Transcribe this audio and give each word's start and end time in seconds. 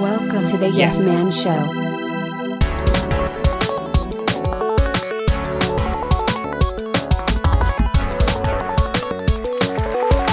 Welcome 0.00 0.44
to 0.46 0.56
the 0.58 0.70
Yes. 0.70 0.98
Yes 0.98 1.06
Man 1.06 1.30
Show. 1.30 1.50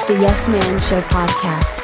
The 0.08 0.20
Yes 0.20 0.48
Man 0.48 0.82
Show 0.82 1.02
podcast. 1.02 1.78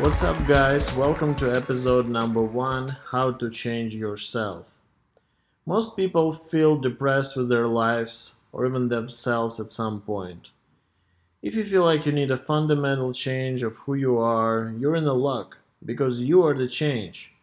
What's 0.00 0.24
up, 0.24 0.44
guys? 0.48 0.92
Welcome 0.96 1.36
to 1.36 1.54
episode 1.54 2.08
number 2.08 2.42
one 2.42 2.96
How 3.12 3.30
to 3.30 3.48
Change 3.48 3.94
Yourself. 3.94 4.74
Most 5.64 5.96
people 5.96 6.32
feel 6.32 6.76
depressed 6.76 7.36
with 7.36 7.48
their 7.48 7.68
lives 7.68 8.36
or 8.52 8.66
even 8.66 8.88
themselves 8.88 9.60
at 9.60 9.70
some 9.70 10.00
point. 10.00 10.48
If 11.46 11.54
you 11.54 11.62
feel 11.62 11.84
like 11.84 12.04
you 12.04 12.10
need 12.10 12.32
a 12.32 12.36
fundamental 12.36 13.12
change 13.12 13.62
of 13.62 13.76
who 13.76 13.94
you 13.94 14.18
are, 14.18 14.74
you're 14.80 14.96
in 14.96 15.04
the 15.04 15.14
luck 15.14 15.58
because 15.84 16.20
you 16.20 16.44
are 16.44 16.54
the 16.54 16.66
change. 16.66 17.36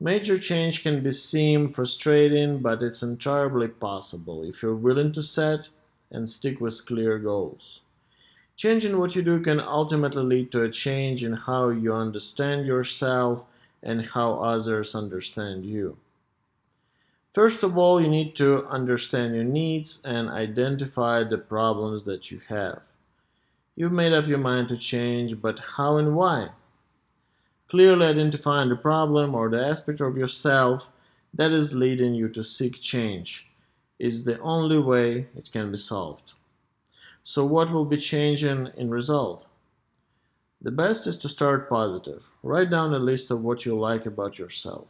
Major 0.00 0.38
change 0.38 0.82
can 0.82 1.02
be 1.02 1.12
seem 1.12 1.68
frustrating, 1.68 2.60
but 2.60 2.82
it's 2.82 3.02
entirely 3.02 3.68
possible 3.68 4.42
if 4.44 4.62
you're 4.62 4.74
willing 4.74 5.12
to 5.12 5.22
set 5.22 5.66
and 6.10 6.30
stick 6.30 6.58
with 6.58 6.86
clear 6.86 7.18
goals. 7.18 7.80
Changing 8.56 8.98
what 8.98 9.14
you 9.14 9.20
do 9.20 9.38
can 9.40 9.60
ultimately 9.60 10.22
lead 10.22 10.50
to 10.52 10.62
a 10.62 10.70
change 10.70 11.22
in 11.22 11.34
how 11.34 11.68
you 11.68 11.92
understand 11.92 12.66
yourself 12.66 13.44
and 13.82 14.06
how 14.06 14.42
others 14.42 14.94
understand 14.94 15.66
you. 15.66 15.98
First 17.34 17.62
of 17.62 17.76
all, 17.76 18.00
you 18.00 18.08
need 18.08 18.36
to 18.36 18.64
understand 18.68 19.34
your 19.34 19.44
needs 19.44 20.02
and 20.02 20.30
identify 20.30 21.24
the 21.24 21.36
problems 21.36 22.04
that 22.04 22.30
you 22.30 22.40
have. 22.48 22.80
You've 23.76 23.92
made 23.92 24.12
up 24.12 24.28
your 24.28 24.38
mind 24.38 24.68
to 24.68 24.76
change, 24.76 25.40
but 25.40 25.58
how 25.76 25.96
and 25.96 26.14
why? 26.14 26.50
Clearly 27.68 28.06
identifying 28.06 28.68
the 28.68 28.76
problem 28.76 29.34
or 29.34 29.50
the 29.50 29.64
aspect 29.64 30.00
of 30.00 30.16
yourself 30.16 30.92
that 31.32 31.50
is 31.50 31.74
leading 31.74 32.14
you 32.14 32.28
to 32.28 32.44
seek 32.44 32.80
change 32.80 33.48
is 33.98 34.24
the 34.24 34.38
only 34.40 34.78
way 34.78 35.26
it 35.36 35.50
can 35.52 35.72
be 35.72 35.78
solved. 35.78 36.34
So, 37.24 37.44
what 37.44 37.72
will 37.72 37.84
be 37.84 37.96
changing 37.96 38.68
in 38.76 38.90
result? 38.90 39.46
The 40.60 40.70
best 40.70 41.06
is 41.08 41.18
to 41.18 41.28
start 41.28 41.68
positive. 41.68 42.28
Write 42.42 42.70
down 42.70 42.94
a 42.94 42.98
list 42.98 43.30
of 43.30 43.42
what 43.42 43.66
you 43.66 43.78
like 43.78 44.06
about 44.06 44.38
yourself. 44.38 44.86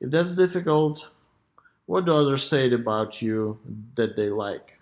If 0.00 0.10
that's 0.10 0.36
difficult, 0.36 1.08
what 1.86 2.04
do 2.04 2.14
others 2.14 2.46
say 2.46 2.70
about 2.70 3.22
you 3.22 3.58
that 3.94 4.16
they 4.16 4.28
like? 4.28 4.75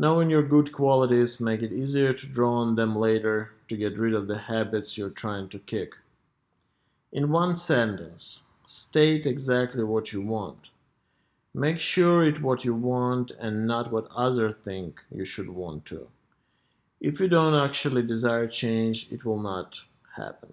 Knowing 0.00 0.30
your 0.30 0.44
good 0.44 0.70
qualities 0.70 1.40
make 1.40 1.60
it 1.60 1.72
easier 1.72 2.12
to 2.12 2.28
draw 2.28 2.60
on 2.60 2.76
them 2.76 2.94
later 2.94 3.50
to 3.66 3.76
get 3.76 3.98
rid 3.98 4.14
of 4.14 4.28
the 4.28 4.38
habits 4.38 4.96
you're 4.96 5.10
trying 5.10 5.48
to 5.48 5.58
kick. 5.58 5.92
In 7.10 7.32
one 7.32 7.56
sentence, 7.56 8.52
state 8.64 9.26
exactly 9.26 9.82
what 9.82 10.12
you 10.12 10.22
want. 10.22 10.68
Make 11.52 11.80
sure 11.80 12.24
it's 12.24 12.38
what 12.38 12.64
you 12.64 12.74
want 12.74 13.32
and 13.40 13.66
not 13.66 13.90
what 13.90 14.06
others 14.14 14.54
think 14.64 15.00
you 15.10 15.24
should 15.24 15.48
want 15.48 15.84
to. 15.86 16.06
If 17.00 17.18
you 17.18 17.26
don't 17.26 17.56
actually 17.56 18.02
desire 18.02 18.46
change, 18.46 19.10
it 19.10 19.24
will 19.24 19.42
not 19.42 19.80
happen. 20.14 20.52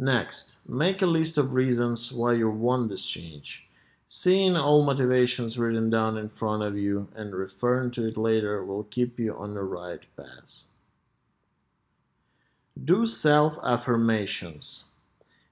Next, 0.00 0.56
make 0.66 1.00
a 1.00 1.06
list 1.06 1.38
of 1.38 1.52
reasons 1.52 2.10
why 2.10 2.32
you 2.32 2.50
want 2.50 2.88
this 2.88 3.06
change. 3.06 3.68
Seeing 4.12 4.56
all 4.56 4.82
motivations 4.82 5.56
written 5.56 5.88
down 5.88 6.18
in 6.18 6.28
front 6.28 6.64
of 6.64 6.76
you 6.76 7.06
and 7.14 7.32
referring 7.32 7.92
to 7.92 8.08
it 8.08 8.16
later 8.16 8.64
will 8.64 8.82
keep 8.82 9.20
you 9.20 9.36
on 9.36 9.54
the 9.54 9.62
right 9.62 10.04
path. 10.16 10.62
Do 12.84 13.06
self 13.06 13.56
affirmations. 13.62 14.86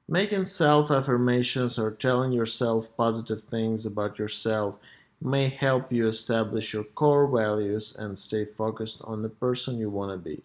Making 0.09 0.45
self 0.45 0.91
affirmations 0.91 1.79
or 1.79 1.93
telling 1.93 2.33
yourself 2.33 2.89
positive 2.97 3.43
things 3.43 3.87
about 3.87 4.19
yourself 4.19 4.75
may 5.23 5.51
help 5.51 5.93
you 5.93 6.09
establish 6.09 6.75
your 6.75 6.83
core 6.83 7.29
values 7.29 7.95
and 7.95 8.19
stay 8.19 8.45
focused 8.45 9.01
on 9.05 9.23
the 9.23 9.29
person 9.29 9.79
you 9.79 9.89
want 9.89 10.11
to 10.11 10.19
be. 10.19 10.43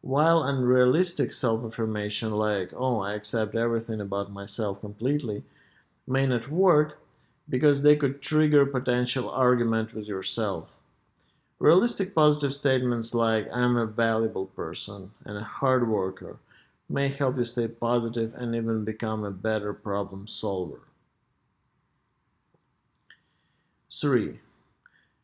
While 0.00 0.42
unrealistic 0.42 1.30
self 1.30 1.64
affirmation, 1.64 2.32
like, 2.32 2.72
oh, 2.74 2.98
I 2.98 3.14
accept 3.14 3.54
everything 3.54 4.00
about 4.00 4.32
myself 4.32 4.80
completely, 4.80 5.44
may 6.08 6.26
not 6.26 6.48
work 6.48 6.98
because 7.48 7.82
they 7.82 7.96
could 7.96 8.20
trigger 8.20 8.66
potential 8.66 9.30
argument 9.30 9.94
with 9.94 10.06
yourself. 10.06 10.70
Realistic 11.58 12.14
positive 12.14 12.54
statements 12.54 13.14
like, 13.14 13.48
I'm 13.52 13.76
a 13.76 13.86
valuable 13.86 14.46
person 14.46 15.10
and 15.24 15.36
a 15.36 15.42
hard 15.42 15.88
worker 15.88 16.38
may 16.88 17.08
help 17.08 17.36
you 17.36 17.44
stay 17.44 17.68
positive 17.68 18.32
and 18.34 18.54
even 18.54 18.84
become 18.84 19.24
a 19.24 19.30
better 19.30 19.72
problem 19.72 20.26
solver. 20.26 20.80
3. 23.90 24.38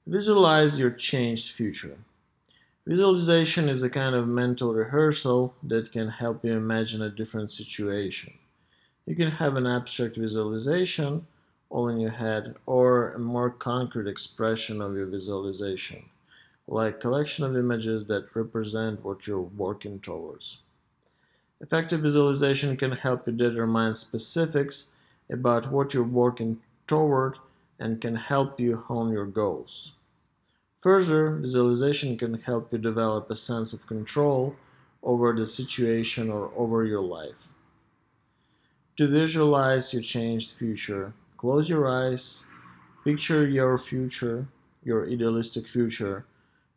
Visualize 0.06 0.78
your 0.78 0.90
changed 0.90 1.52
future. 1.52 1.98
Visualization 2.86 3.68
is 3.68 3.82
a 3.82 3.88
kind 3.88 4.14
of 4.14 4.28
mental 4.28 4.74
rehearsal 4.74 5.54
that 5.62 5.92
can 5.92 6.08
help 6.08 6.44
you 6.44 6.52
imagine 6.52 7.00
a 7.00 7.08
different 7.08 7.50
situation. 7.50 8.34
You 9.06 9.14
can 9.14 9.32
have 9.32 9.56
an 9.56 9.66
abstract 9.66 10.16
visualization 10.16 11.26
all 11.68 11.88
in 11.88 12.00
your 12.00 12.12
head 12.12 12.54
or 12.64 13.12
a 13.12 13.18
more 13.18 13.50
concrete 13.50 14.08
expression 14.08 14.80
of 14.80 14.94
your 14.94 15.06
visualization, 15.06 16.04
like 16.66 17.00
collection 17.00 17.44
of 17.44 17.56
images 17.56 18.06
that 18.06 18.34
represent 18.34 19.04
what 19.04 19.26
you're 19.26 19.40
working 19.40 20.00
towards. 20.00 20.58
Effective 21.60 22.00
visualization 22.00 22.76
can 22.76 22.92
help 22.92 23.26
you 23.26 23.32
determine 23.32 23.94
specifics 23.94 24.92
about 25.30 25.70
what 25.70 25.92
you're 25.92 26.02
working 26.02 26.60
toward 26.86 27.38
and 27.78 28.00
can 28.00 28.16
help 28.16 28.58
you 28.58 28.76
hone 28.76 29.12
your 29.12 29.26
goals. 29.26 29.92
Further, 30.80 31.30
visualization 31.30 32.16
can 32.16 32.34
help 32.34 32.72
you 32.72 32.78
develop 32.78 33.30
a 33.30 33.36
sense 33.36 33.72
of 33.72 33.86
control 33.86 34.56
over 35.02 35.32
the 35.32 35.46
situation 35.46 36.30
or 36.30 36.50
over 36.56 36.84
your 36.84 37.02
life. 37.02 37.48
To 38.96 39.08
visualize 39.08 39.92
your 39.92 40.02
changed 40.02 40.56
future, 40.56 41.14
close 41.36 41.68
your 41.68 41.88
eyes, 41.88 42.46
picture 43.02 43.44
your 43.44 43.76
future, 43.76 44.46
your 44.84 45.10
idealistic 45.10 45.66
future, 45.66 46.26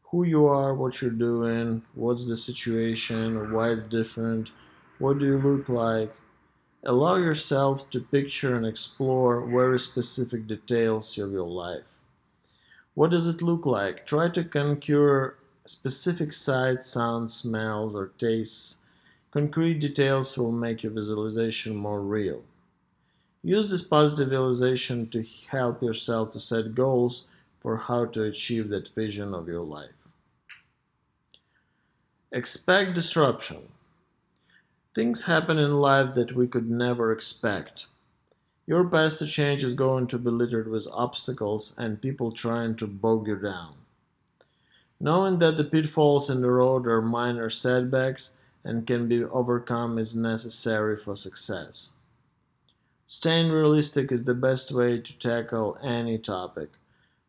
who 0.09 0.23
you 0.23 0.47
are, 0.47 0.73
what 0.73 0.99
you're 0.99 1.11
doing, 1.11 1.83
what's 1.93 2.27
the 2.27 2.35
situation, 2.35 3.51
why 3.51 3.69
it's 3.69 3.83
different, 3.83 4.49
what 4.97 5.19
do 5.19 5.27
you 5.27 5.37
look 5.37 5.69
like. 5.69 6.15
Allow 6.83 7.17
yourself 7.17 7.87
to 7.91 7.99
picture 7.99 8.55
and 8.55 8.65
explore 8.65 9.45
very 9.45 9.77
specific 9.77 10.47
details 10.47 11.19
of 11.19 11.31
your 11.31 11.47
life. 11.47 12.01
What 12.95 13.11
does 13.11 13.27
it 13.27 13.43
look 13.43 13.67
like? 13.67 14.07
Try 14.07 14.29
to 14.29 14.43
conjure 14.43 15.35
specific 15.67 16.33
sights, 16.33 16.87
sounds, 16.87 17.35
smells, 17.35 17.95
or 17.95 18.07
tastes. 18.17 18.81
Concrete 19.37 19.79
details 19.79 20.35
will 20.35 20.51
make 20.51 20.81
your 20.81 20.91
visualization 20.91 21.75
more 21.75 22.01
real. 22.01 22.41
Use 23.43 23.69
this 23.69 23.83
positive 23.83 24.29
visualization 24.29 25.07
to 25.09 25.23
help 25.51 25.83
yourself 25.83 26.31
to 26.31 26.39
set 26.39 26.73
goals 26.73 27.27
for 27.59 27.77
how 27.77 28.05
to 28.05 28.23
achieve 28.23 28.69
that 28.69 28.89
vision 28.95 29.35
of 29.35 29.47
your 29.47 29.61
life. 29.61 29.99
Expect 32.31 32.95
disruption. 32.95 33.67
Things 34.95 35.25
happen 35.25 35.59
in 35.59 35.81
life 35.81 36.15
that 36.15 36.35
we 36.35 36.47
could 36.47 36.67
never 36.67 37.11
expect. 37.11 37.85
Your 38.65 38.89
path 38.89 39.19
to 39.19 39.27
change 39.27 39.63
is 39.63 39.75
going 39.75 40.07
to 40.07 40.17
be 40.17 40.31
littered 40.31 40.67
with 40.67 40.87
obstacles 40.91 41.75
and 41.77 42.01
people 42.01 42.31
trying 42.31 42.75
to 42.77 42.87
bog 42.87 43.27
you 43.27 43.35
down. 43.35 43.75
Knowing 44.99 45.37
that 45.37 45.57
the 45.57 45.63
pitfalls 45.63 46.27
in 46.27 46.41
the 46.41 46.49
road 46.49 46.87
are 46.87 47.03
minor 47.03 47.51
setbacks 47.51 48.39
and 48.67 48.85
can 48.85 49.07
be 49.07 49.23
overcome 49.23 49.97
is 49.97 50.13
necessary 50.13 50.97
for 50.97 51.15
success. 51.15 51.93
Staying 53.05 53.49
realistic 53.49 54.11
is 54.11 54.25
the 54.25 54.33
best 54.33 54.73
way 54.73 54.99
to 54.99 55.19
tackle 55.19 55.77
any 55.81 56.17
topic. 56.17 56.71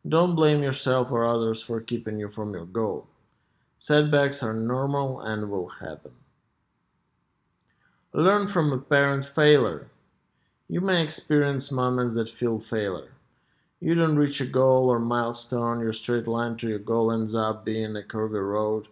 Don't 0.07 0.35
blame 0.35 0.65
yourself 0.65 1.13
or 1.13 1.25
others 1.25 1.63
for 1.63 1.81
keeping 1.81 2.19
you 2.19 2.29
from 2.29 2.53
your 2.55 2.65
goal. 2.65 3.07
Setbacks 3.79 4.43
are 4.43 4.53
normal 4.53 5.21
and 5.21 5.49
will 5.49 5.69
happen. 5.69 6.11
Learn 8.13 8.49
from 8.49 8.73
apparent 8.73 9.25
failure. 9.25 9.87
You 10.69 10.81
may 10.81 11.05
experience 11.05 11.71
moments 11.71 12.17
that 12.17 12.29
feel 12.29 12.59
failure. 12.59 13.13
You 13.79 13.95
don't 13.95 14.17
reach 14.17 14.41
a 14.41 14.47
goal 14.47 14.89
or 14.91 14.99
milestone, 14.99 15.79
your 15.79 15.93
straight 15.93 16.27
line 16.27 16.57
to 16.57 16.69
your 16.69 16.81
goal 16.81 17.13
ends 17.13 17.37
up 17.37 17.65
being 17.65 17.97
a 17.97 18.03
curvy 18.03 18.45
road, 18.45 18.89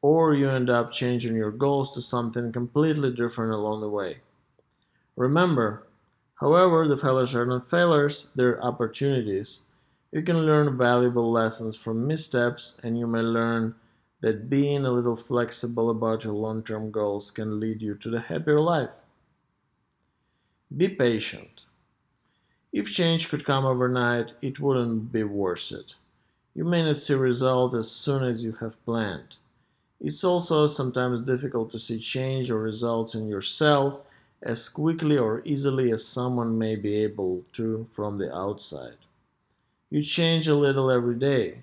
or 0.00 0.34
you 0.34 0.48
end 0.48 0.70
up 0.70 0.92
changing 0.92 1.36
your 1.36 1.50
goals 1.50 1.94
to 1.94 2.02
something 2.02 2.52
completely 2.52 3.10
different 3.12 3.52
along 3.52 3.80
the 3.80 3.88
way. 3.88 4.18
Remember, 5.16 5.86
however, 6.40 6.86
the 6.86 6.96
failures 6.96 7.34
are 7.34 7.46
not 7.46 7.68
failures, 7.68 8.30
they're 8.34 8.62
opportunities. 8.62 9.62
You 10.12 10.22
can 10.22 10.46
learn 10.46 10.78
valuable 10.78 11.30
lessons 11.30 11.76
from 11.76 12.06
missteps, 12.06 12.80
and 12.82 12.98
you 12.98 13.06
may 13.06 13.20
learn 13.20 13.74
that 14.20 14.48
being 14.48 14.84
a 14.84 14.90
little 14.90 15.16
flexible 15.16 15.90
about 15.90 16.24
your 16.24 16.32
long 16.32 16.62
term 16.62 16.90
goals 16.90 17.30
can 17.30 17.60
lead 17.60 17.82
you 17.82 17.94
to 17.96 18.10
the 18.10 18.20
happier 18.20 18.60
life. 18.60 19.00
Be 20.74 20.88
patient. 20.88 21.62
If 22.72 22.92
change 22.92 23.30
could 23.30 23.44
come 23.44 23.64
overnight, 23.64 24.32
it 24.42 24.60
wouldn't 24.60 25.10
be 25.12 25.24
worth 25.24 25.72
it. 25.72 25.94
You 26.54 26.64
may 26.64 26.82
not 26.82 26.98
see 26.98 27.14
results 27.14 27.74
as 27.74 27.90
soon 27.90 28.24
as 28.24 28.44
you 28.44 28.52
have 28.60 28.84
planned. 28.84 29.36
It's 30.00 30.22
also 30.22 30.66
sometimes 30.66 31.20
difficult 31.20 31.70
to 31.72 31.78
see 31.78 31.98
change 31.98 32.50
or 32.50 32.60
results 32.60 33.14
in 33.14 33.28
yourself 33.28 34.00
as 34.42 34.68
quickly 34.68 35.18
or 35.18 35.42
easily 35.44 35.90
as 35.90 36.06
someone 36.06 36.56
may 36.56 36.76
be 36.76 36.96
able 36.96 37.42
to 37.54 37.88
from 37.92 38.18
the 38.18 38.34
outside. 38.34 38.96
You 39.90 40.02
change 40.02 40.46
a 40.46 40.54
little 40.54 40.90
every 40.90 41.16
day, 41.16 41.62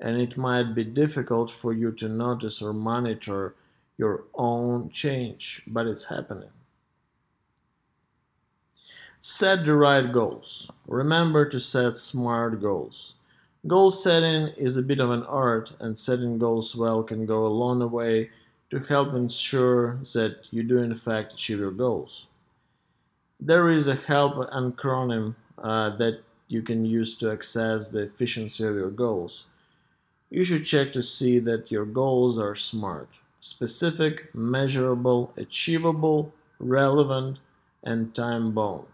and 0.00 0.20
it 0.20 0.36
might 0.36 0.74
be 0.74 0.84
difficult 0.84 1.50
for 1.50 1.72
you 1.72 1.92
to 1.92 2.08
notice 2.08 2.60
or 2.60 2.72
monitor 2.72 3.54
your 3.98 4.24
own 4.34 4.90
change, 4.90 5.62
but 5.66 5.86
it's 5.86 6.06
happening. 6.06 6.50
Set 9.20 9.64
the 9.64 9.74
right 9.74 10.12
goals. 10.12 10.70
Remember 10.86 11.48
to 11.48 11.60
set 11.60 11.98
smart 11.98 12.60
goals. 12.60 13.15
Goal 13.66 13.90
setting 13.90 14.48
is 14.56 14.76
a 14.76 14.82
bit 14.82 15.00
of 15.00 15.10
an 15.10 15.24
art, 15.24 15.72
and 15.80 15.98
setting 15.98 16.38
goals 16.38 16.76
well 16.76 17.02
can 17.02 17.26
go 17.26 17.46
a 17.46 17.48
long 17.48 17.90
way 17.90 18.30
to 18.70 18.78
help 18.78 19.14
ensure 19.14 19.98
that 20.14 20.48
you 20.50 20.62
do 20.62 20.78
in 20.78 20.94
fact 20.94 21.34
achieve 21.34 21.58
your 21.58 21.70
goals. 21.70 22.26
There 23.40 23.70
is 23.70 23.88
a 23.88 23.94
help 23.94 24.34
acronym 24.50 25.34
uh, 25.58 25.96
that 25.96 26.20
you 26.48 26.62
can 26.62 26.84
use 26.84 27.16
to 27.18 27.30
access 27.30 27.90
the 27.90 28.00
efficiency 28.00 28.64
of 28.64 28.74
your 28.74 28.90
goals 28.90 29.44
you 30.30 30.44
should 30.44 30.64
check 30.66 30.92
to 30.92 31.02
see 31.02 31.38
that 31.38 31.70
your 31.70 31.84
goals 31.84 32.38
are 32.38 32.54
SMART 32.54 33.08
specific, 33.38 34.34
measurable, 34.34 35.32
achievable, 35.36 36.32
relevant, 36.58 37.38
and 37.84 38.12
time 38.12 38.50
bound. 38.52 38.86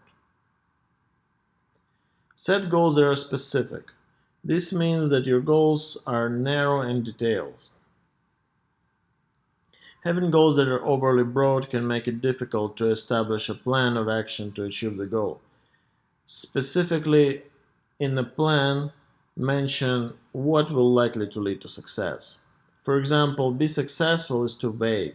Set 2.37 2.69
goals 2.69 2.97
that 2.97 3.07
are 3.07 3.17
specific. 3.17 3.85
This 4.45 4.73
means 4.73 5.11
that 5.11 5.25
your 5.25 5.41
goals 5.41 6.03
are 6.07 6.29
narrow 6.29 6.81
and 6.81 7.05
detailed. 7.05 7.71
Having 10.05 10.33
goals 10.33 10.57
that 10.57 10.67
are 10.67 10.85
overly 10.85 11.23
broad 11.23 11.71
can 11.71 11.87
make 11.87 12.09
it 12.09 12.21
difficult 12.21 12.77
to 12.77 12.91
establish 12.91 13.49
a 13.49 13.55
plan 13.55 13.97
of 13.97 14.09
action 14.09 14.51
to 14.53 14.65
achieve 14.65 14.97
the 14.97 15.07
goal. 15.07 15.41
Specifically, 16.27 17.43
in 18.01 18.17
the 18.17 18.25
plan, 18.25 18.91
mention 19.37 20.15
what 20.33 20.73
will 20.73 20.93
likely 20.93 21.29
to 21.29 21.41
lead 21.41 21.61
to 21.61 21.69
success. 21.69 22.41
For 22.83 22.99
example, 22.99 23.53
be 23.53 23.69
successful 23.69 24.43
is 24.45 24.57
too 24.57 24.73
vague. 24.73 25.15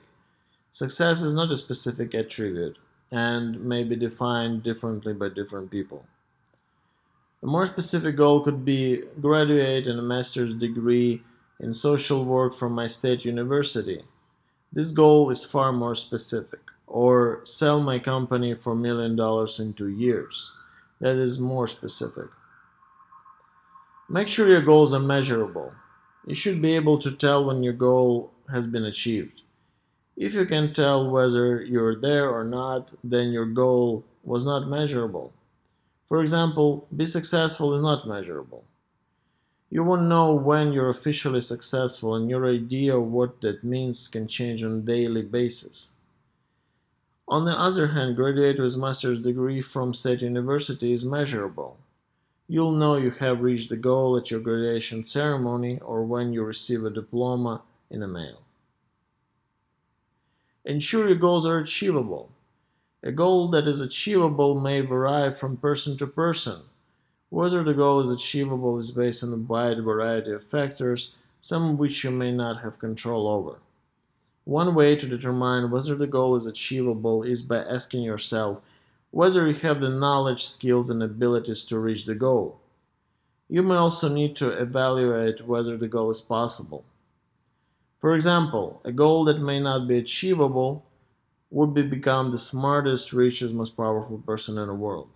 Success 0.71 1.21
is 1.21 1.35
not 1.35 1.51
a 1.51 1.57
specific 1.57 2.13
attribute 2.13 2.77
and 3.11 3.59
may 3.61 3.83
be 3.83 3.95
defined 3.97 4.63
differently 4.63 5.13
by 5.13 5.27
different 5.27 5.69
people. 5.69 6.05
A 7.43 7.45
more 7.45 7.67
specific 7.67 8.15
goal 8.15 8.41
could 8.41 8.65
be 8.65 9.03
graduate 9.21 9.85
in 9.85 9.99
a 9.99 10.01
master's 10.01 10.55
degree 10.55 11.21
in 11.59 11.73
social 11.73 12.25
work 12.25 12.55
from 12.55 12.73
my 12.73 12.87
state 12.87 13.25
university. 13.25 14.03
This 14.73 14.91
goal 14.91 15.29
is 15.29 15.43
far 15.43 15.71
more 15.71 15.95
specific. 15.95 16.59
Or 16.87 17.41
sell 17.43 17.81
my 17.81 17.99
company 17.99 18.53
for 18.53 18.73
a 18.73 18.75
million 18.75 19.15
dollars 19.15 19.59
in 19.59 19.73
two 19.73 19.89
years. 19.89 20.51
That 20.99 21.17
is 21.17 21.39
more 21.39 21.67
specific. 21.67 22.29
Make 24.09 24.29
sure 24.29 24.47
your 24.47 24.61
goals 24.61 24.93
are 24.93 24.99
measurable. 24.99 25.73
You 26.25 26.33
should 26.33 26.61
be 26.61 26.75
able 26.75 26.97
to 26.99 27.11
tell 27.11 27.45
when 27.45 27.61
your 27.61 27.73
goal 27.73 28.31
has 28.51 28.65
been 28.65 28.85
achieved. 28.85 29.41
If 30.15 30.33
you 30.33 30.45
can 30.45 30.73
tell 30.73 31.09
whether 31.09 31.61
you're 31.61 31.99
there 31.99 32.29
or 32.29 32.43
not, 32.43 32.93
then 33.03 33.31
your 33.31 33.45
goal 33.45 34.05
was 34.23 34.45
not 34.45 34.67
measurable. 34.67 35.33
For 36.07 36.21
example, 36.21 36.87
be 36.95 37.05
successful 37.05 37.73
is 37.73 37.81
not 37.81 38.07
measurable. 38.07 38.63
You 39.69 39.83
won't 39.83 40.03
know 40.07 40.33
when 40.33 40.71
you're 40.71 40.89
officially 40.89 41.41
successful, 41.41 42.15
and 42.15 42.29
your 42.29 42.47
idea 42.47 42.95
of 42.97 43.11
what 43.11 43.41
that 43.41 43.63
means 43.63 44.07
can 44.07 44.27
change 44.27 44.63
on 44.63 44.71
a 44.71 44.81
daily 44.81 45.21
basis. 45.21 45.91
On 47.27 47.43
the 47.43 47.59
other 47.59 47.87
hand, 47.87 48.15
graduate 48.15 48.59
with 48.59 48.77
master's 48.77 49.19
degree 49.19 49.59
from 49.59 49.93
state 49.93 50.21
university 50.21 50.93
is 50.93 51.03
measurable. 51.03 51.77
You'll 52.47 52.71
know 52.71 52.95
you 52.95 53.11
have 53.11 53.41
reached 53.41 53.67
the 53.67 53.75
goal 53.75 54.15
at 54.15 54.31
your 54.31 54.39
graduation 54.39 55.03
ceremony 55.03 55.79
or 55.79 56.05
when 56.05 56.31
you 56.31 56.43
receive 56.43 56.85
a 56.85 56.89
diploma 56.89 57.63
in 57.89 57.99
the 57.99 58.07
mail. 58.07 58.39
Ensure 60.63 61.07
your 61.07 61.17
goals 61.17 61.45
are 61.45 61.57
achievable. 61.57 62.29
A 63.03 63.11
goal 63.11 63.47
that 63.49 63.67
is 63.67 63.79
achievable 63.79 64.59
may 64.59 64.81
vary 64.81 65.31
from 65.31 65.57
person 65.57 65.97
to 65.97 66.07
person. 66.07 66.61
Whether 67.29 67.63
the 67.63 67.75
goal 67.75 67.99
is 67.99 68.09
achievable 68.09 68.77
is 68.77 68.91
based 68.91 69.23
on 69.23 69.33
a 69.33 69.37
wide 69.37 69.83
variety 69.83 70.31
of 70.31 70.43
factors, 70.43 71.13
some 71.39 71.71
of 71.71 71.79
which 71.79 72.03
you 72.03 72.09
may 72.09 72.31
not 72.31 72.61
have 72.61 72.79
control 72.79 73.27
over. 73.27 73.59
One 74.45 74.73
way 74.73 74.95
to 74.95 75.07
determine 75.07 75.69
whether 75.69 75.93
the 75.93 76.07
goal 76.07 76.35
is 76.35 76.47
achievable 76.47 77.21
is 77.21 77.43
by 77.43 77.57
asking 77.57 78.01
yourself 78.01 78.61
whether 79.11 79.47
you 79.47 79.53
have 79.55 79.79
the 79.79 79.89
knowledge, 79.89 80.45
skills, 80.45 80.89
and 80.89 81.03
abilities 81.03 81.65
to 81.65 81.79
reach 81.79 82.05
the 82.05 82.15
goal. 82.15 82.59
You 83.47 83.61
may 83.61 83.75
also 83.75 84.09
need 84.09 84.35
to 84.37 84.49
evaluate 84.49 85.45
whether 85.45 85.77
the 85.77 85.87
goal 85.87 86.09
is 86.09 86.21
possible. 86.21 86.83
For 87.99 88.15
example, 88.15 88.81
a 88.83 88.91
goal 88.91 89.23
that 89.25 89.39
may 89.39 89.59
not 89.59 89.87
be 89.87 89.97
achievable 89.97 90.85
would 91.49 91.73
be 91.73 91.81
become 91.81 92.31
the 92.31 92.37
smartest, 92.37 93.13
richest, 93.13 93.53
most 93.53 93.77
powerful 93.77 94.17
person 94.19 94.57
in 94.57 94.67
the 94.67 94.73
world. 94.73 95.09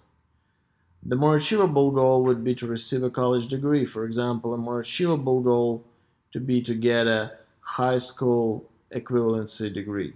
The 1.04 1.16
more 1.16 1.36
achievable 1.36 1.92
goal 1.92 2.24
would 2.24 2.44
be 2.44 2.56
to 2.56 2.68
receive 2.68 3.04
a 3.04 3.10
college 3.10 3.48
degree. 3.48 3.86
For 3.86 4.06
example, 4.06 4.54
a 4.54 4.58
more 4.58 4.80
achievable 4.80 5.42
goal 5.42 5.84
to 6.32 6.40
be 6.40 6.62
to 6.62 6.76
get 6.76 7.08
a 7.08 7.32
high 7.62 7.98
school 7.98 8.70
equivalency 8.94 9.74
degree. 9.74 10.14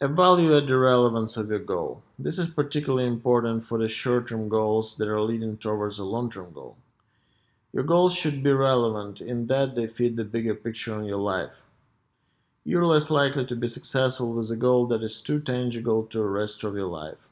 Evaluate 0.00 0.66
the 0.66 0.76
relevance 0.76 1.36
of 1.36 1.48
your 1.48 1.58
goal. 1.58 2.02
This 2.18 2.38
is 2.38 2.48
particularly 2.48 3.06
important 3.06 3.64
for 3.64 3.78
the 3.78 3.88
short 3.88 4.28
term 4.28 4.48
goals 4.48 4.96
that 4.96 5.08
are 5.08 5.20
leading 5.20 5.56
towards 5.56 5.98
a 5.98 6.04
long 6.04 6.30
term 6.30 6.52
goal. 6.52 6.76
Your 7.72 7.84
goals 7.84 8.14
should 8.14 8.42
be 8.42 8.52
relevant 8.52 9.20
in 9.20 9.46
that 9.46 9.74
they 9.74 9.86
fit 9.86 10.16
the 10.16 10.24
bigger 10.24 10.54
picture 10.54 10.98
in 10.98 11.06
your 11.06 11.18
life. 11.18 11.62
You're 12.64 12.86
less 12.86 13.10
likely 13.10 13.44
to 13.46 13.56
be 13.56 13.66
successful 13.66 14.32
with 14.32 14.48
a 14.52 14.56
goal 14.56 14.86
that 14.86 15.02
is 15.02 15.20
too 15.20 15.40
tangible 15.40 16.04
to 16.04 16.18
the 16.18 16.24
rest 16.24 16.62
of 16.62 16.76
your 16.76 16.86
life. 16.86 17.26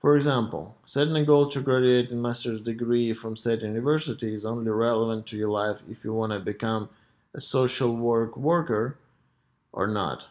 For 0.00 0.16
example, 0.16 0.76
setting 0.86 1.16
a 1.16 1.24
goal 1.24 1.48
to 1.48 1.60
graduate 1.60 2.10
a 2.12 2.14
master's 2.14 2.62
degree 2.62 3.12
from 3.12 3.36
state 3.36 3.60
university 3.60 4.32
is 4.32 4.46
only 4.46 4.70
relevant 4.70 5.26
to 5.26 5.36
your 5.36 5.50
life 5.50 5.78
if 5.90 6.02
you 6.02 6.14
want 6.14 6.32
to 6.32 6.38
become 6.38 6.88
a 7.34 7.40
social 7.42 7.94
work 7.94 8.38
worker 8.38 8.96
or 9.70 9.86
not. 9.86 10.28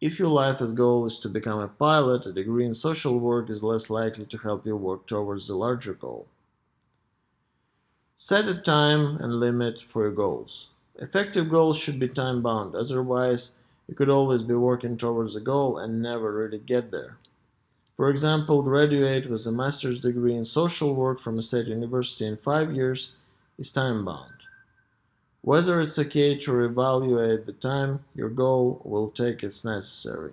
If 0.00 0.18
your 0.18 0.28
life's 0.28 0.72
goal 0.72 1.04
is 1.04 1.18
to 1.20 1.28
become 1.28 1.60
a 1.60 1.68
pilot, 1.68 2.24
a 2.24 2.32
degree 2.32 2.64
in 2.64 2.74
social 2.74 3.18
work 3.18 3.50
is 3.50 3.62
less 3.62 3.90
likely 3.90 4.24
to 4.24 4.38
help 4.38 4.64
you 4.64 4.74
work 4.74 5.06
towards 5.06 5.48
the 5.48 5.54
larger 5.54 5.92
goal. 5.92 6.26
Set 8.16 8.48
a 8.48 8.54
time 8.54 9.18
and 9.18 9.38
limit 9.38 9.80
for 9.80 10.02
your 10.02 10.12
goals. 10.12 10.68
Effective 10.96 11.48
goals 11.48 11.78
should 11.78 11.98
be 11.98 12.08
time 12.08 12.42
bound, 12.42 12.74
otherwise, 12.74 13.56
you 13.88 13.94
could 13.94 14.08
always 14.08 14.42
be 14.42 14.54
working 14.54 14.96
towards 14.96 15.34
a 15.36 15.40
goal 15.40 15.78
and 15.78 16.02
never 16.02 16.32
really 16.32 16.58
get 16.58 16.90
there. 16.90 17.16
For 17.96 18.10
example, 18.10 18.62
graduate 18.62 19.28
with 19.28 19.46
a 19.46 19.52
master's 19.52 20.00
degree 20.00 20.34
in 20.34 20.44
social 20.44 20.94
work 20.94 21.20
from 21.20 21.38
a 21.38 21.42
state 21.42 21.66
university 21.66 22.26
in 22.26 22.36
five 22.36 22.72
years 22.72 23.12
is 23.58 23.70
time 23.70 24.04
bound. 24.04 24.32
Whether 25.40 25.80
it's 25.80 25.98
okay 25.98 26.36
to 26.38 26.50
reevaluate 26.52 27.46
the 27.46 27.52
time 27.52 28.04
your 28.14 28.28
goal 28.28 28.80
will 28.84 29.10
take 29.10 29.42
is 29.42 29.64
necessary. 29.64 30.32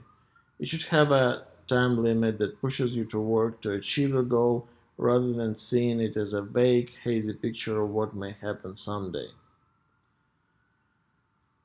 You 0.60 0.66
should 0.66 0.84
have 0.84 1.12
a 1.12 1.44
time 1.68 2.04
limit 2.04 2.38
that 2.40 2.62
pushes 2.62 2.96
you 2.96 3.06
to 3.06 3.20
work 3.20 3.62
to 3.62 3.72
achieve 3.72 4.10
your 4.10 4.24
goal 4.24 4.68
rather 4.98 5.32
than 5.34 5.56
seeing 5.56 6.00
it 6.00 6.18
as 6.18 6.34
a 6.34 6.42
vague, 6.42 6.92
hazy 7.04 7.34
picture 7.34 7.82
of 7.82 7.90
what 7.90 8.16
may 8.16 8.32
happen 8.42 8.76
someday. 8.76 9.30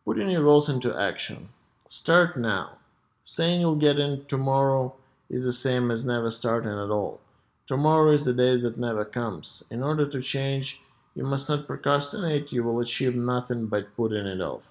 Putting 0.05 0.29
your 0.29 0.43
goals 0.43 0.69
into 0.69 0.95
action. 0.95 1.49
Start 1.89 2.37
now. 2.37 2.77
Saying 3.25 3.63
you'll 3.63 3.77
get 3.77 3.99
in 3.99 4.27
tomorrow 4.27 4.95
is 5.31 5.47
the 5.47 5.53
same 5.53 5.91
as 5.91 6.05
never 6.05 6.31
starting 6.31 6.73
at 6.73 6.91
all. 6.91 7.21
Tomorrow 7.67 8.13
is 8.13 8.27
the 8.27 8.35
day 8.35 8.59
that 8.59 8.77
never 8.77 9.07
comes. 9.07 9.65
In 9.71 9.83
order 9.83 10.07
to 10.07 10.21
change, 10.21 10.83
you 11.15 11.25
must 11.25 11.49
not 11.49 11.67
procrastinate, 11.67 12.53
you 12.53 12.63
will 12.63 12.81
achieve 12.81 13.17
nothing 13.17 13.65
by 13.65 13.81
putting 13.81 14.27
it 14.27 14.43
off. 14.43 14.65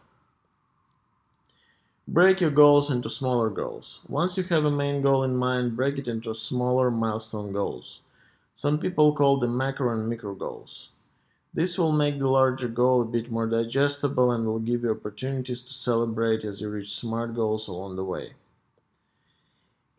Break 2.07 2.39
your 2.39 2.51
goals 2.51 2.91
into 2.91 3.09
smaller 3.09 3.49
goals. 3.49 4.01
Once 4.07 4.37
you 4.37 4.43
have 4.43 4.65
a 4.65 4.69
main 4.69 5.01
goal 5.01 5.23
in 5.23 5.35
mind, 5.35 5.75
break 5.75 5.97
it 5.97 6.07
into 6.07 6.35
smaller 6.35 6.91
milestone 6.91 7.51
goals. 7.53 8.01
Some 8.53 8.77
people 8.77 9.13
call 9.13 9.39
them 9.39 9.57
macro 9.57 9.91
and 9.93 10.07
micro 10.07 10.35
goals. 10.35 10.89
This 11.55 11.77
will 11.77 11.91
make 11.91 12.17
the 12.17 12.27
larger 12.27 12.67
goal 12.67 13.03
a 13.03 13.05
bit 13.05 13.29
more 13.29 13.45
digestible 13.45 14.31
and 14.31 14.45
will 14.45 14.59
give 14.59 14.81
you 14.81 14.91
opportunities 14.91 15.61
to 15.61 15.73
celebrate 15.73 16.43
as 16.43 16.59
you 16.59 16.69
reach 16.69 16.91
SMART 16.91 17.35
goals 17.35 17.67
along 17.67 17.95
the 17.95 18.03
way. 18.03 18.33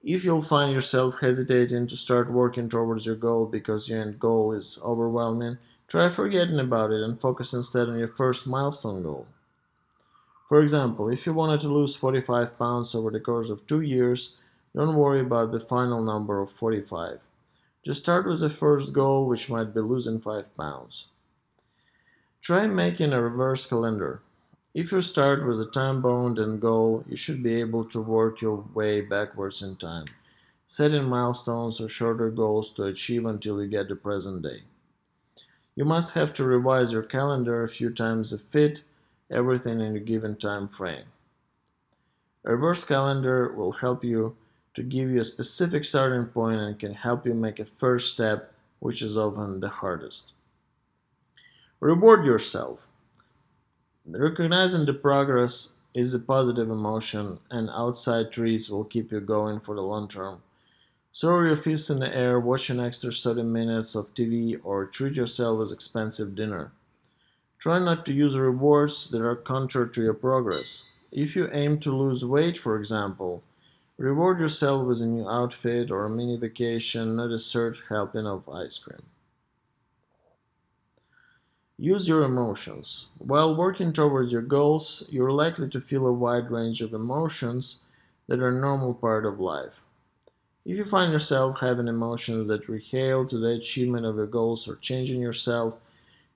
If 0.02 0.24
you'll 0.24 0.42
find 0.42 0.72
yourself 0.72 1.20
hesitating 1.20 1.86
to 1.86 1.96
start 1.96 2.30
working 2.30 2.68
towards 2.68 3.06
your 3.06 3.14
goal 3.14 3.46
because 3.46 3.88
your 3.88 4.02
end 4.02 4.18
goal 4.18 4.52
is 4.52 4.80
overwhelming, 4.84 5.58
try 5.86 6.08
forgetting 6.08 6.58
about 6.58 6.90
it 6.90 7.02
and 7.02 7.20
focus 7.20 7.54
instead 7.54 7.88
on 7.88 8.00
your 8.00 8.08
first 8.08 8.48
milestone 8.48 9.04
goal. 9.04 9.26
For 10.48 10.60
example, 10.60 11.08
if 11.08 11.24
you 11.24 11.32
wanted 11.32 11.60
to 11.60 11.68
lose 11.68 11.94
45 11.94 12.58
pounds 12.58 12.94
over 12.96 13.10
the 13.10 13.20
course 13.20 13.48
of 13.48 13.66
two 13.66 13.80
years, 13.80 14.36
don't 14.74 14.96
worry 14.96 15.20
about 15.20 15.52
the 15.52 15.60
final 15.60 16.02
number 16.02 16.42
of 16.42 16.50
45. 16.50 17.20
Just 17.84 18.00
start 18.00 18.26
with 18.26 18.40
the 18.40 18.50
first 18.50 18.92
goal, 18.92 19.26
which 19.26 19.48
might 19.48 19.72
be 19.72 19.80
losing 19.80 20.20
5 20.20 20.56
pounds. 20.56 21.06
Try 22.44 22.66
making 22.66 23.14
a 23.14 23.22
reverse 23.22 23.64
calendar. 23.64 24.20
If 24.74 24.92
you 24.92 25.00
start 25.00 25.46
with 25.46 25.58
a 25.62 25.64
time 25.64 26.02
bound 26.02 26.38
end 26.38 26.60
goal, 26.60 27.02
you 27.08 27.16
should 27.16 27.42
be 27.42 27.58
able 27.58 27.86
to 27.86 28.02
work 28.02 28.42
your 28.42 28.66
way 28.74 29.00
backwards 29.00 29.62
in 29.62 29.76
time, 29.76 30.08
setting 30.66 31.04
milestones 31.04 31.80
or 31.80 31.88
shorter 31.88 32.28
goals 32.28 32.70
to 32.74 32.84
achieve 32.84 33.24
until 33.24 33.62
you 33.62 33.68
get 33.70 33.88
the 33.88 33.96
present 33.96 34.42
day. 34.42 34.64
You 35.74 35.86
must 35.86 36.12
have 36.16 36.34
to 36.34 36.44
revise 36.44 36.92
your 36.92 37.02
calendar 37.02 37.62
a 37.62 37.68
few 37.68 37.88
times 37.88 38.28
to 38.28 38.36
fit 38.36 38.82
everything 39.30 39.80
in 39.80 39.96
a 39.96 40.00
given 40.00 40.36
time 40.36 40.68
frame. 40.68 41.06
A 42.44 42.52
reverse 42.52 42.84
calendar 42.84 43.54
will 43.54 43.72
help 43.72 44.04
you 44.04 44.36
to 44.74 44.82
give 44.82 45.08
you 45.08 45.20
a 45.20 45.24
specific 45.24 45.86
starting 45.86 46.26
point 46.26 46.60
and 46.60 46.78
can 46.78 46.92
help 46.92 47.26
you 47.26 47.32
make 47.32 47.58
a 47.58 47.64
first 47.64 48.12
step, 48.12 48.52
which 48.80 49.00
is 49.00 49.16
often 49.16 49.60
the 49.60 49.70
hardest. 49.70 50.33
Reward 51.80 52.24
yourself. 52.24 52.86
Recognizing 54.06 54.86
the 54.86 54.94
progress 54.94 55.74
is 55.92 56.14
a 56.14 56.18
positive 56.18 56.70
emotion, 56.70 57.40
and 57.50 57.68
outside 57.70 58.32
treats 58.32 58.70
will 58.70 58.84
keep 58.84 59.10
you 59.10 59.20
going 59.20 59.60
for 59.60 59.74
the 59.74 59.82
long 59.82 60.08
term. 60.08 60.42
Throw 61.14 61.42
your 61.42 61.56
fist 61.56 61.90
in 61.90 61.98
the 61.98 62.14
air, 62.14 62.40
watch 62.40 62.70
an 62.70 62.80
extra 62.80 63.12
30 63.12 63.42
minutes 63.42 63.94
of 63.94 64.14
TV, 64.14 64.58
or 64.64 64.86
treat 64.86 65.14
yourself 65.14 65.58
with 65.58 65.72
expensive 65.72 66.34
dinner. 66.34 66.72
Try 67.58 67.78
not 67.78 68.04
to 68.06 68.12
use 68.12 68.36
rewards 68.36 69.10
that 69.10 69.22
are 69.22 69.36
contrary 69.36 69.90
to 69.90 70.02
your 70.02 70.14
progress. 70.14 70.84
If 71.12 71.36
you 71.36 71.48
aim 71.52 71.78
to 71.80 71.96
lose 71.96 72.24
weight, 72.24 72.58
for 72.58 72.76
example, 72.78 73.42
reward 73.96 74.40
yourself 74.40 74.86
with 74.86 75.00
a 75.00 75.06
new 75.06 75.28
outfit 75.28 75.90
or 75.90 76.04
a 76.04 76.10
mini 76.10 76.36
vacation, 76.36 77.16
not 77.16 77.32
a 77.32 77.38
third 77.38 77.78
helping 77.88 78.26
of 78.26 78.48
ice 78.48 78.78
cream. 78.78 79.02
Use 81.78 82.06
your 82.06 82.22
emotions. 82.22 83.08
While 83.18 83.56
working 83.56 83.92
towards 83.92 84.32
your 84.32 84.42
goals, 84.42 85.08
you're 85.10 85.32
likely 85.32 85.68
to 85.70 85.80
feel 85.80 86.06
a 86.06 86.12
wide 86.12 86.50
range 86.50 86.80
of 86.80 86.94
emotions 86.94 87.80
that 88.28 88.38
are 88.38 88.56
a 88.56 88.60
normal 88.60 88.94
part 88.94 89.26
of 89.26 89.40
life. 89.40 89.82
If 90.64 90.76
you 90.76 90.84
find 90.84 91.12
yourself 91.12 91.58
having 91.60 91.88
emotions 91.88 92.46
that 92.48 92.68
rehail 92.68 93.26
to 93.26 93.38
the 93.38 93.48
achievement 93.48 94.06
of 94.06 94.16
your 94.16 94.26
goals 94.26 94.68
or 94.68 94.76
changing 94.76 95.20
yourself, 95.20 95.74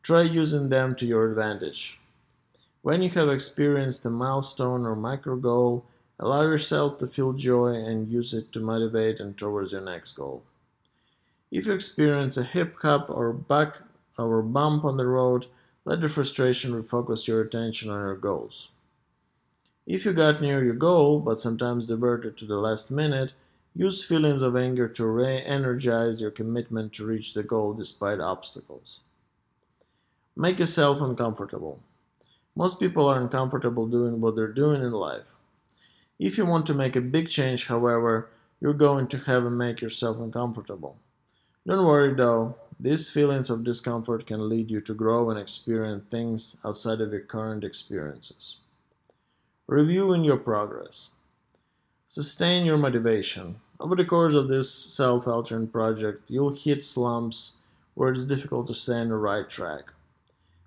try 0.02 0.22
using 0.22 0.68
them 0.68 0.96
to 0.96 1.06
your 1.06 1.30
advantage. 1.30 2.00
When 2.82 3.00
you 3.00 3.10
have 3.10 3.28
experienced 3.28 4.04
a 4.04 4.10
milestone 4.10 4.84
or 4.86 4.96
micro 4.96 5.36
goal, 5.36 5.84
allow 6.18 6.42
yourself 6.42 6.98
to 6.98 7.06
feel 7.06 7.32
joy 7.32 7.74
and 7.74 8.08
use 8.08 8.34
it 8.34 8.50
to 8.52 8.60
motivate 8.60 9.20
and 9.20 9.38
towards 9.38 9.70
your 9.70 9.82
next 9.82 10.12
goal. 10.12 10.42
If 11.50 11.66
you 11.66 11.74
experience 11.74 12.36
a 12.36 12.42
hiccup 12.42 13.08
or 13.08 13.32
back 13.32 13.78
or 14.24 14.42
bump 14.42 14.84
on 14.84 14.96
the 14.96 15.06
road, 15.06 15.46
let 15.84 16.00
the 16.00 16.08
frustration 16.08 16.72
refocus 16.72 17.26
your 17.26 17.40
attention 17.40 17.90
on 17.90 18.00
your 18.00 18.16
goals. 18.16 18.68
If 19.86 20.04
you 20.04 20.12
got 20.12 20.42
near 20.42 20.62
your 20.62 20.74
goal, 20.74 21.18
but 21.18 21.40
sometimes 21.40 21.86
diverted 21.86 22.36
to 22.38 22.44
the 22.44 22.58
last 22.58 22.90
minute, 22.90 23.32
use 23.74 24.04
feelings 24.04 24.42
of 24.42 24.56
anger 24.56 24.86
to 24.88 25.06
re 25.06 25.40
energize 25.42 26.20
your 26.20 26.30
commitment 26.30 26.92
to 26.94 27.06
reach 27.06 27.32
the 27.32 27.42
goal 27.42 27.72
despite 27.72 28.20
obstacles. 28.20 29.00
Make 30.36 30.58
yourself 30.58 31.00
uncomfortable. 31.00 31.80
Most 32.54 32.78
people 32.78 33.06
are 33.06 33.20
uncomfortable 33.20 33.86
doing 33.86 34.20
what 34.20 34.36
they're 34.36 34.48
doing 34.48 34.82
in 34.82 34.92
life. 34.92 35.34
If 36.18 36.36
you 36.36 36.44
want 36.44 36.66
to 36.66 36.74
make 36.74 36.96
a 36.96 37.00
big 37.00 37.28
change, 37.28 37.68
however, 37.68 38.28
you're 38.60 38.74
going 38.74 39.06
to 39.08 39.18
have 39.18 39.44
to 39.44 39.50
make 39.50 39.80
yourself 39.80 40.18
uncomfortable. 40.18 40.98
Don't 41.66 41.86
worry 41.86 42.14
though, 42.14 42.56
these 42.80 43.10
feelings 43.10 43.50
of 43.50 43.64
discomfort 43.64 44.26
can 44.26 44.48
lead 44.48 44.70
you 44.70 44.80
to 44.82 44.94
grow 44.94 45.30
and 45.30 45.38
experience 45.38 46.04
things 46.10 46.58
outside 46.64 47.00
of 47.00 47.10
your 47.10 47.22
current 47.22 47.64
experiences. 47.64 48.56
Reviewing 49.66 50.22
your 50.22 50.36
progress. 50.36 51.08
Sustain 52.06 52.64
your 52.64 52.78
motivation. 52.78 53.56
Over 53.80 53.96
the 53.96 54.04
course 54.04 54.34
of 54.34 54.48
this 54.48 54.72
self 54.72 55.26
altering 55.26 55.66
project, 55.66 56.22
you'll 56.28 56.54
hit 56.54 56.84
slumps 56.84 57.58
where 57.94 58.12
it's 58.12 58.24
difficult 58.24 58.68
to 58.68 58.74
stay 58.74 58.94
on 58.94 59.08
the 59.08 59.16
right 59.16 59.50
track. 59.50 59.84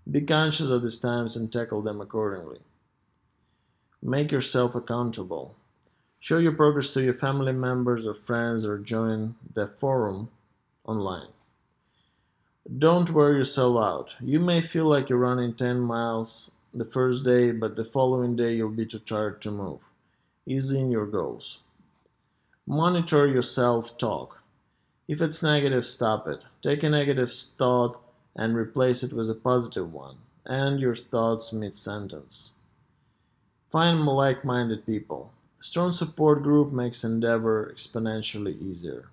Be 0.09 0.19
conscious 0.21 0.69
of 0.69 0.81
these 0.81 0.99
times 0.99 1.37
and 1.37 1.51
tackle 1.51 1.81
them 1.81 2.01
accordingly. 2.01 2.59
Make 4.01 4.31
yourself 4.31 4.75
accountable. 4.75 5.55
Show 6.19 6.39
your 6.39 6.51
progress 6.51 6.91
to 6.93 7.01
your 7.01 7.13
family 7.13 7.53
members 7.53 8.05
or 8.05 8.13
friends 8.13 8.65
or 8.65 8.77
join 8.77 9.35
the 9.53 9.67
forum 9.67 10.29
online. 10.85 11.29
Don't 12.69 13.09
wear 13.09 13.33
yourself 13.33 13.83
out. 13.83 14.15
You 14.21 14.39
may 14.39 14.61
feel 14.61 14.85
like 14.85 15.09
you're 15.09 15.17
running 15.17 15.55
10 15.55 15.79
miles 15.79 16.51
the 16.71 16.85
first 16.85 17.23
day, 17.23 17.51
but 17.51 17.75
the 17.75 17.83
following 17.83 18.35
day 18.35 18.53
you'll 18.53 18.69
be 18.69 18.85
too 18.85 18.99
tired 18.99 19.41
to 19.41 19.51
move. 19.51 19.79
Ease 20.45 20.71
in 20.71 20.91
your 20.91 21.07
goals. 21.07 21.57
Monitor 22.67 23.25
your 23.25 23.41
self 23.41 23.97
talk. 23.97 24.43
If 25.07 25.21
it's 25.21 25.41
negative, 25.41 25.85
stop 25.85 26.27
it. 26.27 26.45
Take 26.61 26.83
a 26.83 26.89
negative 26.89 27.33
thought 27.33 27.99
and 28.35 28.55
replace 28.55 29.01
it 29.01 29.11
with 29.11 29.29
a 29.29 29.35
positive 29.35 29.91
one. 29.91 30.17
And 30.45 30.79
your 30.79 30.95
thoughts 30.95 31.51
mid 31.51 31.75
sentence. 31.75 32.53
Find 33.71 34.05
like 34.05 34.45
minded 34.45 34.85
people. 34.85 35.33
A 35.59 35.63
strong 35.63 35.91
support 35.91 36.43
group 36.43 36.71
makes 36.71 37.03
endeavor 37.03 37.73
exponentially 37.75 38.61
easier. 38.61 39.09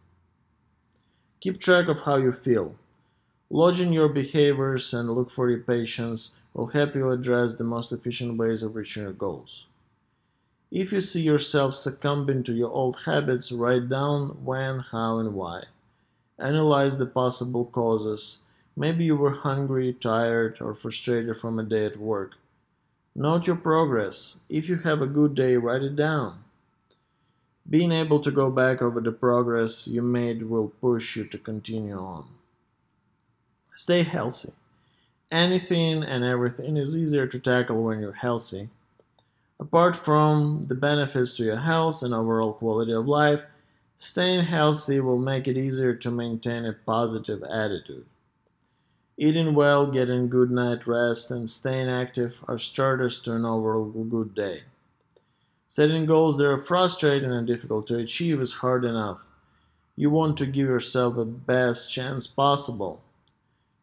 Keep 1.40 1.61
track 1.61 1.88
of 1.88 2.00
how 2.02 2.17
you 2.17 2.33
feel. 2.33 2.75
Lodging 3.50 3.95
your 3.95 4.11
behaviors 4.11 4.93
and 4.93 5.11
look 5.11 5.31
for 5.31 5.49
your 5.49 5.61
patients 5.61 6.35
will 6.52 6.67
help 6.67 6.95
you 6.95 7.11
address 7.11 7.55
the 7.55 7.64
most 7.64 7.90
efficient 7.93 8.37
ways 8.37 8.62
of 8.62 8.76
reaching 8.76 9.05
your 9.05 9.12
goals. 9.12 9.64
If 10.71 10.93
you 10.93 11.00
see 11.00 11.23
yourself 11.23 11.75
succumbing 11.75 12.43
to 12.45 12.52
your 12.52 12.71
old 12.71 13.00
habits, 13.07 13.50
write 13.50 13.88
down 13.88 14.45
when, 14.45 14.81
how, 14.81 15.19
and 15.19 15.33
why. 15.33 15.64
Analyze 16.38 16.99
the 16.99 17.07
possible 17.07 17.64
causes. 17.64 18.38
Maybe 18.76 19.05
you 19.05 19.17
were 19.17 19.31
hungry, 19.31 19.95
tired, 19.95 20.59
or 20.61 20.75
frustrated 20.75 21.38
from 21.38 21.59
a 21.59 21.62
day 21.62 21.87
at 21.87 21.97
work. 21.97 22.35
Note 23.14 23.47
your 23.47 23.57
progress. 23.57 24.40
If 24.50 24.69
you 24.69 24.76
have 24.81 25.00
a 25.00 25.07
good 25.07 25.35
day, 25.35 25.57
write 25.57 25.83
it 25.83 25.97
down. 25.97 26.45
Being 27.69 27.93
able 27.93 28.21
to 28.21 28.31
go 28.31 28.50
back 28.50 28.83
over 28.83 29.00
the 29.00 29.11
progress 29.11 29.88
you 29.88 30.02
made 30.02 30.43
will 30.43 30.69
push 30.69 31.17
you 31.17 31.25
to 31.25 31.38
continue 31.38 31.99
on. 31.99 32.26
Stay 33.78 34.02
healthy. 34.02 34.49
Anything 35.30 36.02
and 36.02 36.25
everything 36.25 36.76
is 36.76 36.99
easier 36.99 37.28
to 37.28 37.38
tackle 37.38 37.80
when 37.80 38.00
you're 38.00 38.11
healthy. 38.11 38.70
Apart 39.61 39.97
from 39.97 40.64
the 40.66 40.75
benefits 40.75 41.35
to 41.35 41.44
your 41.44 41.58
health 41.58 42.02
and 42.02 42.12
overall 42.12 42.54
quality 42.54 42.92
of 42.92 43.06
life, 43.06 43.44
staying 43.97 44.47
healthy 44.47 44.99
will 44.99 45.16
make 45.16 45.47
it 45.47 45.56
easier 45.56 45.94
to 45.94 46.11
maintain 46.11 46.64
a 46.64 46.73
positive 46.73 47.40
attitude. 47.44 48.04
Eating 49.16 49.54
well, 49.54 49.87
getting 49.87 50.28
good 50.28 50.50
night 50.50 50.85
rest, 50.88 51.30
and 51.30 51.49
staying 51.49 51.88
active 51.88 52.42
are 52.49 52.58
starters 52.58 53.20
to 53.20 53.32
an 53.32 53.44
overall 53.44 53.85
good 53.85 54.35
day. 54.35 54.62
Setting 55.68 56.04
goals 56.04 56.38
that 56.38 56.49
are 56.49 56.58
frustrating 56.58 57.30
and 57.30 57.47
difficult 57.47 57.87
to 57.87 57.99
achieve 57.99 58.40
is 58.40 58.54
hard 58.54 58.85
enough. 58.85 59.23
You 59.94 60.11
want 60.11 60.37
to 60.38 60.47
give 60.47 60.66
yourself 60.66 61.14
the 61.14 61.25
best 61.25 61.92
chance 61.92 62.26
possible. 62.26 63.02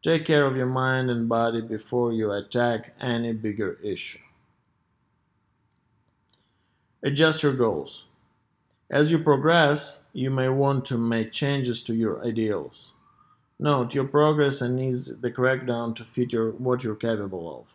Take 0.06 0.24
care 0.24 0.46
of 0.46 0.56
your 0.56 0.68
mind 0.68 1.10
and 1.10 1.28
body 1.28 1.62
before 1.62 2.14
you 2.14 2.32
attack 2.32 2.94
any 3.02 3.34
bigger 3.34 3.80
issue. 3.84 4.20
Adjust 7.02 7.42
your 7.42 7.54
goals. 7.54 8.06
As 8.88 9.10
you 9.10 9.18
progress, 9.18 10.04
you 10.14 10.30
may 10.30 10.48
want 10.48 10.86
to 10.86 10.98
make 11.00 11.32
changes 11.32 11.82
to 11.86 11.96
your 11.96 12.24
ideals. 12.24 12.92
Note 13.58 13.96
your 13.96 14.04
progress 14.04 14.62
and 14.62 14.80
ease 14.80 15.22
the 15.22 15.32
crackdown 15.32 15.96
to 15.96 16.04
fit 16.04 16.32
your, 16.34 16.52
what 16.52 16.84
you're 16.84 16.94
capable 16.94 17.62
of. 17.62 17.66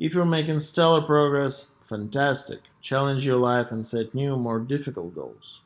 If 0.00 0.14
you're 0.14 0.24
making 0.24 0.58
stellar 0.58 1.02
progress, 1.02 1.68
fantastic. 1.84 2.62
Challenge 2.80 3.24
your 3.24 3.38
life 3.38 3.70
and 3.70 3.86
set 3.86 4.12
new, 4.12 4.36
more 4.36 4.58
difficult 4.58 5.14
goals. 5.14 5.60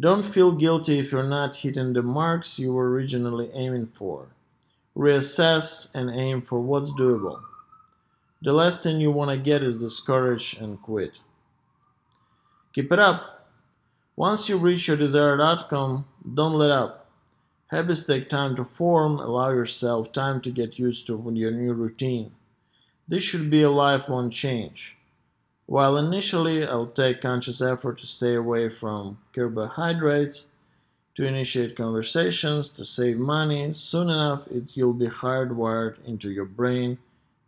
Don't 0.00 0.24
feel 0.24 0.52
guilty 0.52 0.98
if 0.98 1.12
you're 1.12 1.22
not 1.28 1.56
hitting 1.56 1.92
the 1.92 2.02
marks 2.02 2.58
you 2.58 2.72
were 2.72 2.90
originally 2.90 3.50
aiming 3.52 3.88
for. 3.88 4.28
reassess, 4.96 5.94
and 5.94 6.10
aim 6.10 6.42
for 6.42 6.60
what's 6.60 6.90
doable. 6.92 7.42
The 8.42 8.52
last 8.54 8.82
thing 8.82 9.00
you 9.00 9.10
want 9.10 9.30
to 9.30 9.36
get 9.36 9.62
is 9.62 9.78
discouraged 9.78 10.62
and 10.62 10.80
quit. 10.80 11.20
Keep 12.72 12.92
it 12.92 12.98
up. 12.98 13.48
Once 14.16 14.48
you 14.48 14.56
reach 14.56 14.88
your 14.88 14.96
desired 14.96 15.40
outcome, 15.40 16.06
don't 16.34 16.54
let 16.54 16.70
up. 16.70 17.10
Habits 17.68 18.06
take 18.06 18.28
time 18.28 18.56
to 18.56 18.64
form, 18.64 19.18
allow 19.20 19.50
yourself 19.50 20.12
time 20.12 20.40
to 20.40 20.50
get 20.50 20.78
used 20.78 21.06
to 21.06 21.32
your 21.34 21.50
new 21.52 21.72
routine. 21.74 22.32
This 23.06 23.22
should 23.22 23.50
be 23.50 23.62
a 23.62 23.70
lifelong 23.70 24.30
change. 24.30 24.96
While 25.70 25.96
initially 25.96 26.66
I'll 26.66 26.88
take 26.88 27.20
conscious 27.20 27.62
effort 27.62 28.00
to 28.00 28.06
stay 28.08 28.34
away 28.34 28.68
from 28.68 29.18
carbohydrates, 29.32 30.48
to 31.14 31.24
initiate 31.24 31.76
conversations, 31.76 32.70
to 32.70 32.84
save 32.84 33.18
money, 33.18 33.72
soon 33.72 34.10
enough 34.10 34.48
it 34.48 34.72
will 34.76 34.94
be 34.94 35.06
hardwired 35.06 36.04
into 36.04 36.28
your 36.28 36.44
brain 36.44 36.98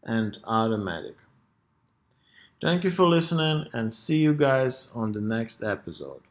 and 0.05 0.39
automatic. 0.45 1.17
Thank 2.61 2.85
you 2.85 2.91
for 2.91 3.09
listening 3.09 3.67
and 3.73 3.93
see 3.93 4.19
you 4.19 4.35
guys 4.35 4.93
on 4.95 5.11
the 5.11 5.21
next 5.21 5.65
episode. 5.65 6.23